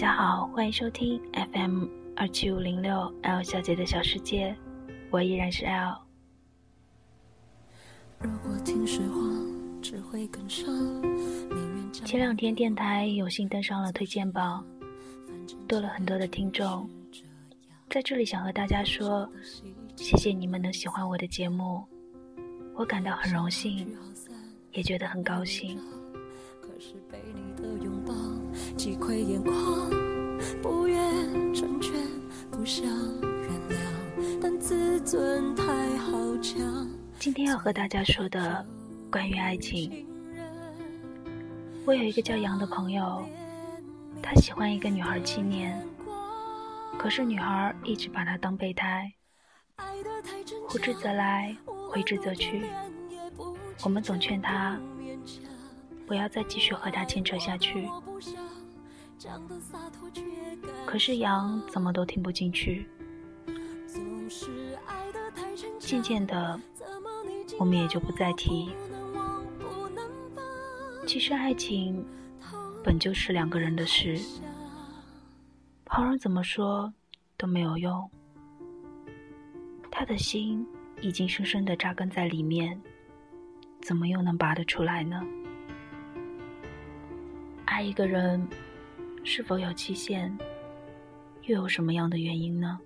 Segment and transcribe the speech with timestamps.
[0.00, 1.20] 家好，欢迎收听
[1.52, 1.84] FM
[2.16, 4.56] 二七五零六 L 小姐的小世界，
[5.10, 5.98] 我依然是 L。
[12.02, 14.64] 前两天电台有幸登上了推荐榜，
[15.68, 16.88] 多了很多的听众，
[17.90, 19.28] 在这里想和大家说，
[19.96, 21.84] 谢谢你们能喜欢我的节目，
[22.74, 23.94] 我感到很荣幸，
[24.72, 25.78] 也觉得很高兴。
[28.76, 29.90] 击溃眼眶，
[30.62, 31.92] 不愿成全，
[32.50, 36.88] 不想原谅，但自尊太好强。
[37.18, 38.64] 今天要和大家说的
[39.10, 40.06] 关于爱情，
[41.86, 43.24] 我有一个叫杨的朋友，
[44.22, 45.82] 他喜欢一个女孩七年，
[46.98, 49.12] 可是女孩一直把他当备胎，
[50.68, 51.56] 呼之则来，
[51.90, 52.64] 挥之则去。
[53.82, 54.78] 我们总劝他
[56.06, 57.88] 不要再继续和他牵扯下去。
[60.86, 62.86] 可是羊怎么都听不进去。
[65.78, 66.58] 渐渐的，
[67.58, 68.70] 我们也就不再提。
[71.06, 72.04] 其实爱情
[72.84, 74.18] 本就是两个人的事，
[75.84, 76.92] 旁人怎么说
[77.36, 78.10] 都没有用。
[79.90, 80.66] 他的心
[81.00, 82.80] 已经深深的扎根在里面，
[83.82, 85.20] 怎么又能拔得出来呢？
[87.66, 88.48] 爱一个人。
[89.22, 90.36] 是否有期限？
[91.42, 92.78] 又有什么样的原因呢？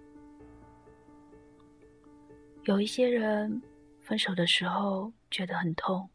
[2.65, 3.63] 有一些人
[4.01, 6.09] 分手的时候觉得很痛，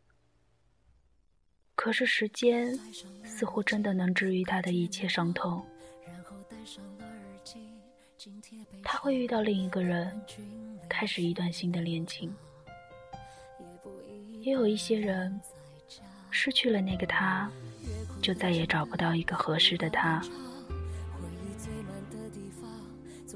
[1.75, 2.75] 可是时间
[3.23, 5.63] 似乎真的能治愈他的一切伤痛。
[8.83, 10.19] 他会遇到另一个人，
[10.89, 12.33] 开始一段新的恋情。
[14.41, 15.39] 也有一些人
[16.29, 17.49] 失去了那个他。
[18.21, 20.21] 就再也找不到一个合适的他，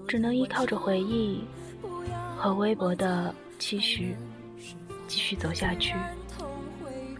[0.05, 1.45] 只能依靠着回忆
[2.37, 4.13] 和微薄的期许
[5.07, 5.95] 继续走下去，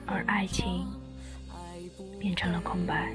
[0.06, 0.86] 而爱情
[2.20, 3.14] 变成了空白。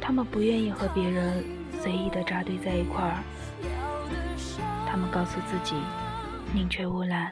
[0.00, 1.44] 他们不愿意和别人
[1.82, 3.22] 随意的扎堆在一块儿，
[4.88, 5.74] 他们告诉自己
[6.54, 7.30] 宁缺毋滥，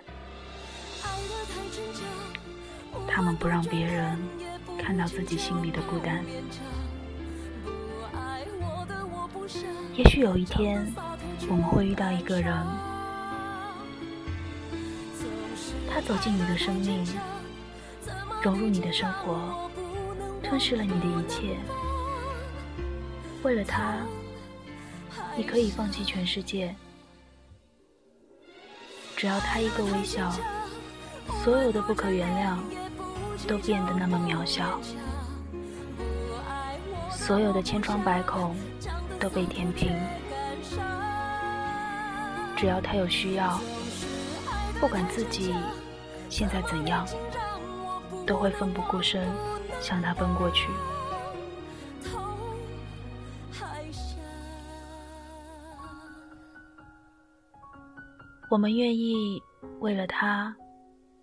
[3.08, 4.18] 他们不让别人。
[4.84, 6.24] 看到自己心里的孤单，
[9.94, 10.92] 也许有一天
[11.48, 12.52] 我们会遇到一个人，
[15.88, 17.06] 他走进你的生命，
[18.42, 19.70] 融入你的生活，
[20.42, 21.56] 吞噬了你的一切。
[23.44, 23.98] 为了他，
[25.36, 26.74] 你可以放弃全世界，
[29.16, 30.32] 只要他一个微笑，
[31.44, 32.58] 所有的不可原谅。
[33.46, 34.80] 都变得那么渺小，
[37.10, 38.56] 所有的千疮百孔
[39.18, 39.92] 都被填平。
[42.56, 43.58] 只要他有需要，
[44.80, 45.54] 不管自己
[46.28, 47.06] 现在怎样，
[48.26, 49.26] 都会奋不顾身
[49.80, 50.68] 向他奔过去。
[58.48, 59.42] 我们愿意
[59.80, 60.54] 为了他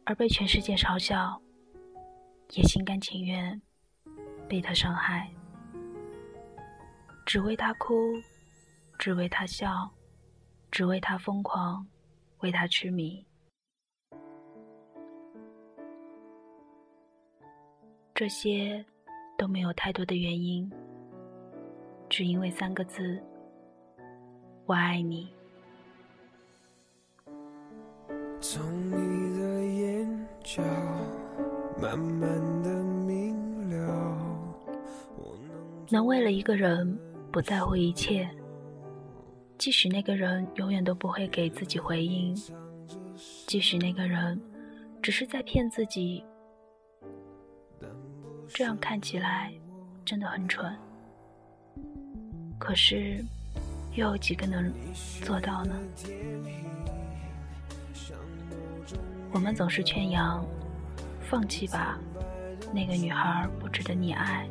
[0.03, 1.39] 而被全世界嘲笑。
[2.53, 3.61] 也心甘情愿
[4.47, 5.29] 被他伤害，
[7.25, 7.93] 只为他哭，
[8.97, 9.91] 只为他笑，
[10.71, 11.85] 只为他疯狂，
[12.39, 13.23] 为他痴迷。
[18.15, 18.83] 这些
[19.37, 20.69] 都没有太多的原因，
[22.09, 23.21] 只因为三个字：
[24.65, 25.31] 我爱你。
[28.41, 30.63] 从你的眼角。
[31.81, 32.29] 慢慢
[32.61, 34.17] 的明了，
[35.89, 36.99] 能为了一个人
[37.31, 38.29] 不在乎一切，
[39.57, 42.35] 即使那个人永远都不会给自己回应，
[43.47, 44.39] 即使那个人
[45.01, 46.25] 只是在骗自己，
[48.49, 49.53] 这样看起来
[50.03, 50.75] 真的很蠢。
[52.59, 53.23] 可是，
[53.93, 54.69] 又有几个能
[55.23, 55.79] 做到呢？
[59.31, 60.45] 我们总是劝杨。
[61.29, 61.95] 放弃吧，
[62.73, 64.49] 那个女孩不值得你爱。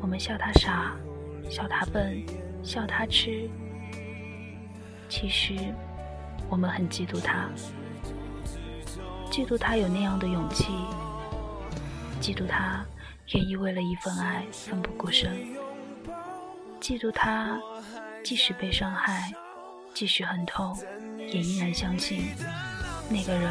[0.00, 0.94] 我们笑她傻，
[1.50, 2.24] 笑她笨，
[2.62, 3.50] 笑她痴。
[5.08, 5.56] 其实，
[6.48, 7.48] 我们很嫉妒她，
[9.28, 10.66] 嫉妒她有那样的勇气，
[12.20, 12.86] 嫉妒她
[13.34, 15.36] 愿意为了一份爱奋不顾身，
[16.80, 17.58] 嫉妒她
[18.22, 19.32] 即使被伤害，
[19.92, 20.78] 即使很痛，
[21.18, 22.28] 也依然相信
[23.10, 23.50] 那个人。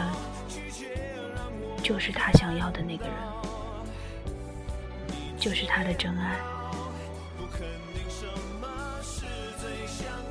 [1.88, 3.16] 就是他想要的那个人。
[5.40, 6.38] 就是他的真爱。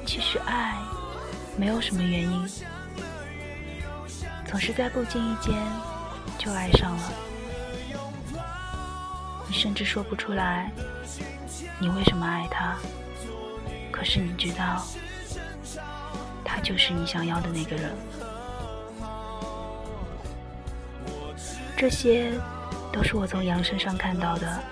[0.04, 0.76] 其实爱
[1.56, 2.46] 没有什么原因，
[4.44, 5.54] 总是在不经意间
[6.36, 7.12] 就爱上了。
[9.48, 10.70] 你甚至说不出来
[11.78, 12.76] 你为什么爱他，
[13.90, 14.84] 可是你知道，
[16.44, 17.96] 他就是你想要的那个人。
[21.76, 22.32] 这些
[22.90, 24.62] 都是我从杨身上看到的，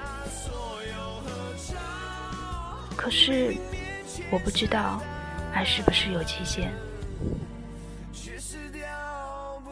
[2.96, 3.54] 可是
[4.30, 5.02] 我不知道
[5.52, 6.72] 爱是不是有期限。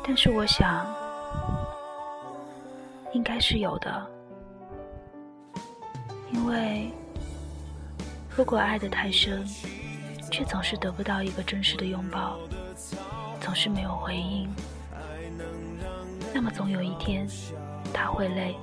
[0.04, 0.86] 但是我想，
[3.12, 4.06] 应该是有的，
[6.32, 6.92] 因为
[8.36, 9.42] 如果爱得太深，
[10.30, 12.36] 却总是得不到一个真实的拥抱，
[13.40, 14.52] 总是没有回应。
[16.54, 17.26] 总有一天，
[17.92, 18.54] 他会累，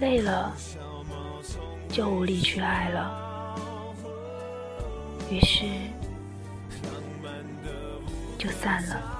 [0.00, 0.54] 累了
[1.88, 3.56] 就无力去爱了，
[5.30, 5.64] 于是
[8.38, 9.13] 就散了。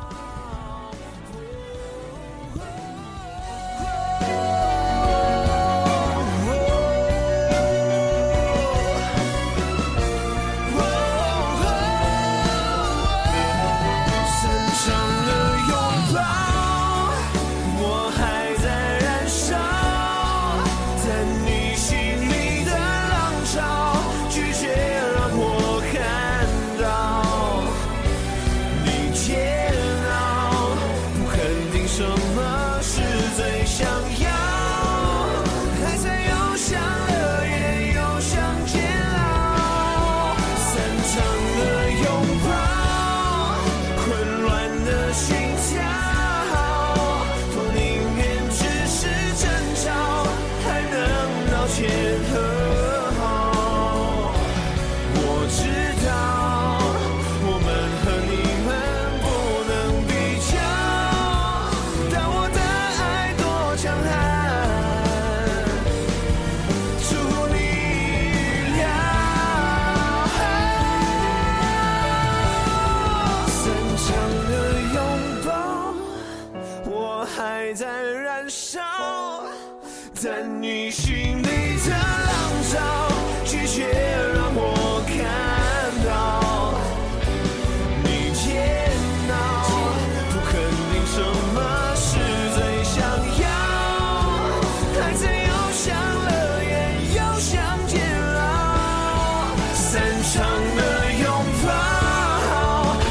[100.32, 100.42] 长
[100.74, 100.80] 的
[101.12, 101.28] 拥
[101.64, 101.68] 抱，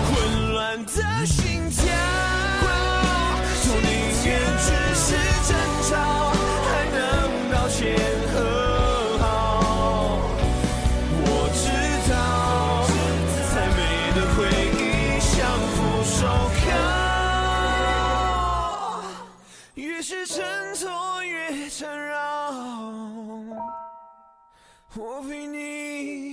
[0.10, 0.12] 混
[0.52, 0.92] 乱的
[1.26, 1.82] 心跳，
[3.62, 3.88] 从宁
[4.26, 5.06] 愿只是
[5.48, 5.52] 争
[5.90, 5.92] 吵，
[6.68, 6.98] 还能
[7.52, 7.78] 抱歉
[8.34, 8.36] 和
[9.20, 9.24] 好。
[11.24, 11.64] 我知
[12.12, 12.14] 道，
[13.54, 13.80] 再美
[14.16, 14.38] 的回
[14.74, 14.82] 忆，
[15.22, 15.32] 相
[15.70, 16.18] 互守
[16.66, 16.68] 候，
[19.76, 20.44] 越是挣
[20.76, 22.12] 脱，越缠绕。
[24.96, 26.33] 我比你。